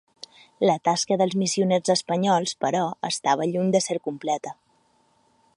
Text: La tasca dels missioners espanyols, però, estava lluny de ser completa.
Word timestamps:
La 0.69 0.77
tasca 0.87 1.17
dels 1.23 1.35
missioners 1.41 1.93
espanyols, 1.95 2.55
però, 2.67 2.83
estava 3.13 3.51
lluny 3.53 3.71
de 3.77 3.87
ser 3.89 4.03
completa. 4.09 4.59